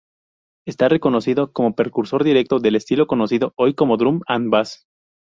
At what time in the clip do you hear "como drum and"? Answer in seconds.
3.75-4.49